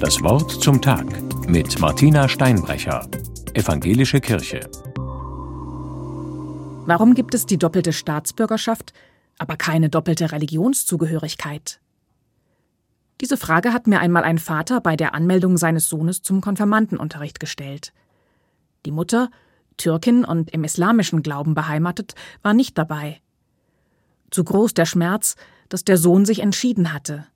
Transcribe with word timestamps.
Das 0.00 0.22
Wort 0.22 0.50
zum 0.50 0.82
Tag 0.82 1.06
mit 1.48 1.80
Martina 1.80 2.28
Steinbrecher, 2.28 3.08
Evangelische 3.54 4.20
Kirche. 4.20 4.68
Warum 6.84 7.14
gibt 7.14 7.34
es 7.34 7.46
die 7.46 7.56
doppelte 7.56 7.94
Staatsbürgerschaft, 7.94 8.92
aber 9.38 9.56
keine 9.56 9.88
doppelte 9.88 10.32
Religionszugehörigkeit? 10.32 11.80
Diese 13.22 13.38
Frage 13.38 13.72
hat 13.72 13.86
mir 13.86 14.00
einmal 14.00 14.24
ein 14.24 14.36
Vater 14.36 14.82
bei 14.82 14.96
der 14.96 15.14
Anmeldung 15.14 15.56
seines 15.56 15.88
Sohnes 15.88 16.20
zum 16.20 16.42
Konfirmandenunterricht 16.42 17.40
gestellt. 17.40 17.94
Die 18.84 18.92
Mutter, 18.92 19.30
Türkin 19.78 20.26
und 20.26 20.50
im 20.50 20.64
islamischen 20.64 21.22
Glauben 21.22 21.54
beheimatet, 21.54 22.14
war 22.42 22.52
nicht 22.52 22.76
dabei. 22.76 23.22
Zu 24.30 24.44
groß 24.44 24.74
der 24.74 24.84
Schmerz, 24.84 25.36
dass 25.70 25.84
der 25.84 25.96
Sohn 25.96 26.26
sich 26.26 26.40
entschieden 26.40 26.92
hatte. 26.92 27.26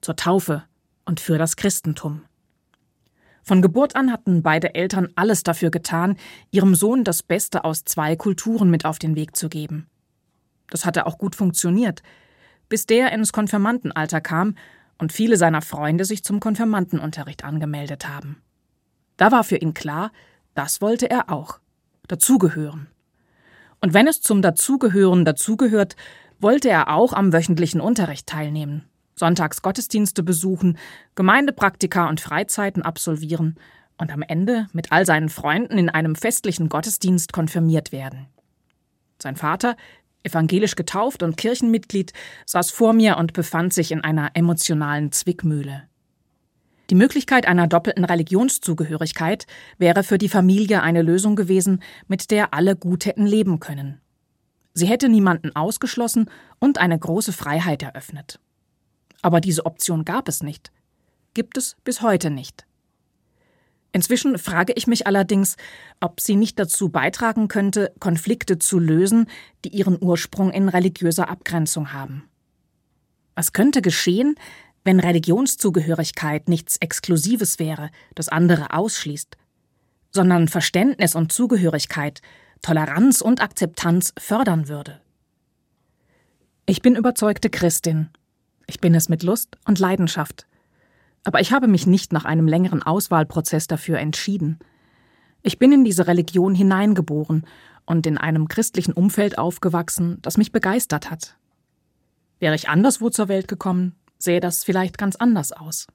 Zur 0.00 0.16
Taufe 0.16 0.64
und 1.04 1.20
für 1.20 1.38
das 1.38 1.56
Christentum. 1.56 2.22
Von 3.42 3.60
Geburt 3.60 3.96
an 3.96 4.12
hatten 4.12 4.42
beide 4.42 4.74
Eltern 4.74 5.08
alles 5.16 5.42
dafür 5.42 5.70
getan, 5.70 6.16
ihrem 6.50 6.74
Sohn 6.74 7.02
das 7.02 7.22
Beste 7.22 7.64
aus 7.64 7.84
zwei 7.84 8.14
Kulturen 8.14 8.70
mit 8.70 8.84
auf 8.84 8.98
den 8.98 9.16
Weg 9.16 9.36
zu 9.36 9.48
geben. 9.48 9.88
Das 10.70 10.86
hatte 10.86 11.06
auch 11.06 11.18
gut 11.18 11.34
funktioniert, 11.34 12.02
bis 12.68 12.86
der 12.86 13.12
ins 13.12 13.32
Konfirmandenalter 13.32 14.20
kam 14.20 14.54
und 14.98 15.12
viele 15.12 15.36
seiner 15.36 15.60
Freunde 15.60 16.04
sich 16.04 16.22
zum 16.22 16.38
Konfirmandenunterricht 16.38 17.44
angemeldet 17.44 18.08
haben. 18.08 18.40
Da 19.16 19.32
war 19.32 19.44
für 19.44 19.56
ihn 19.56 19.74
klar, 19.74 20.12
das 20.54 20.80
wollte 20.80 21.10
er 21.10 21.30
auch. 21.30 21.58
Dazugehören. 22.08 22.88
Und 23.80 23.94
wenn 23.94 24.06
es 24.06 24.22
zum 24.22 24.42
Dazugehören 24.42 25.24
dazugehört, 25.24 25.96
wollte 26.38 26.70
er 26.70 26.88
auch 26.94 27.12
am 27.12 27.32
wöchentlichen 27.32 27.80
Unterricht 27.80 28.26
teilnehmen, 28.26 28.84
sonntags 29.22 29.62
Gottesdienste 29.62 30.24
besuchen, 30.24 30.76
Gemeindepraktika 31.14 32.08
und 32.08 32.20
Freizeiten 32.20 32.82
absolvieren 32.82 33.54
und 33.96 34.10
am 34.10 34.22
Ende 34.22 34.66
mit 34.72 34.90
all 34.90 35.06
seinen 35.06 35.28
Freunden 35.28 35.78
in 35.78 35.88
einem 35.88 36.16
festlichen 36.16 36.68
Gottesdienst 36.68 37.32
konfirmiert 37.32 37.92
werden. 37.92 38.26
Sein 39.22 39.36
Vater, 39.36 39.76
evangelisch 40.24 40.74
getauft 40.74 41.22
und 41.22 41.36
Kirchenmitglied, 41.36 42.12
saß 42.46 42.72
vor 42.72 42.94
mir 42.94 43.16
und 43.16 43.32
befand 43.32 43.72
sich 43.72 43.92
in 43.92 44.00
einer 44.00 44.32
emotionalen 44.34 45.12
Zwickmühle. 45.12 45.84
Die 46.90 46.96
Möglichkeit 46.96 47.46
einer 47.46 47.68
doppelten 47.68 48.04
Religionszugehörigkeit 48.04 49.46
wäre 49.78 50.02
für 50.02 50.18
die 50.18 50.28
Familie 50.28 50.82
eine 50.82 51.02
Lösung 51.02 51.36
gewesen, 51.36 51.80
mit 52.08 52.32
der 52.32 52.54
alle 52.54 52.74
gut 52.74 53.06
hätten 53.06 53.26
leben 53.26 53.60
können. 53.60 54.00
Sie 54.74 54.86
hätte 54.86 55.08
niemanden 55.08 55.54
ausgeschlossen 55.54 56.28
und 56.58 56.78
eine 56.78 56.98
große 56.98 57.32
Freiheit 57.32 57.84
eröffnet. 57.84 58.40
Aber 59.22 59.40
diese 59.40 59.64
Option 59.64 60.04
gab 60.04 60.28
es 60.28 60.42
nicht. 60.42 60.72
Gibt 61.34 61.56
es 61.56 61.76
bis 61.84 62.02
heute 62.02 62.30
nicht. 62.30 62.66
Inzwischen 63.92 64.38
frage 64.38 64.72
ich 64.74 64.86
mich 64.86 65.06
allerdings, 65.06 65.56
ob 66.00 66.20
sie 66.20 66.34
nicht 66.34 66.58
dazu 66.58 66.88
beitragen 66.88 67.48
könnte, 67.48 67.92
Konflikte 68.00 68.58
zu 68.58 68.78
lösen, 68.78 69.26
die 69.64 69.68
ihren 69.68 70.02
Ursprung 70.02 70.50
in 70.50 70.68
religiöser 70.68 71.28
Abgrenzung 71.28 71.92
haben. 71.92 72.28
Was 73.34 73.52
könnte 73.52 73.82
geschehen, 73.82 74.34
wenn 74.84 74.98
Religionszugehörigkeit 74.98 76.48
nichts 76.48 76.76
Exklusives 76.78 77.58
wäre, 77.58 77.90
das 78.14 78.28
andere 78.28 78.72
ausschließt, 78.72 79.36
sondern 80.10 80.48
Verständnis 80.48 81.14
und 81.14 81.32
Zugehörigkeit, 81.32 82.20
Toleranz 82.62 83.20
und 83.20 83.40
Akzeptanz 83.40 84.12
fördern 84.18 84.68
würde. 84.68 85.00
Ich 86.66 86.80
bin 86.80 86.94
überzeugte 86.94 87.50
Christin. 87.50 88.10
Ich 88.72 88.80
bin 88.80 88.94
es 88.94 89.10
mit 89.10 89.22
Lust 89.22 89.58
und 89.66 89.80
Leidenschaft. 89.80 90.46
Aber 91.24 91.42
ich 91.42 91.52
habe 91.52 91.68
mich 91.68 91.86
nicht 91.86 92.10
nach 92.10 92.24
einem 92.24 92.48
längeren 92.48 92.82
Auswahlprozess 92.82 93.66
dafür 93.66 93.98
entschieden. 93.98 94.60
Ich 95.42 95.58
bin 95.58 95.72
in 95.72 95.84
diese 95.84 96.06
Religion 96.06 96.54
hineingeboren 96.54 97.46
und 97.84 98.06
in 98.06 98.16
einem 98.16 98.48
christlichen 98.48 98.94
Umfeld 98.94 99.36
aufgewachsen, 99.36 100.20
das 100.22 100.38
mich 100.38 100.52
begeistert 100.52 101.10
hat. 101.10 101.36
Wäre 102.38 102.54
ich 102.54 102.70
anderswo 102.70 103.10
zur 103.10 103.28
Welt 103.28 103.46
gekommen, 103.46 103.94
sähe 104.16 104.40
das 104.40 104.64
vielleicht 104.64 104.96
ganz 104.96 105.16
anders 105.16 105.52
aus. 105.52 105.86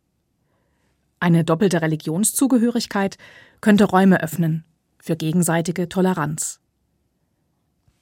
Eine 1.19 1.43
doppelte 1.43 1.81
Religionszugehörigkeit 1.81 3.17
könnte 3.59 3.85
Räume 3.85 4.21
öffnen 4.21 4.65
für 4.99 5.15
gegenseitige 5.15 5.89
Toleranz. 5.89 6.59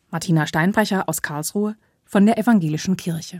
Martina 0.10 0.46
Steinbrecher 0.46 1.08
aus 1.08 1.22
Karlsruhe 1.22 1.78
von 2.04 2.26
der 2.26 2.38
Evangelischen 2.38 2.98
Kirche. 2.98 3.34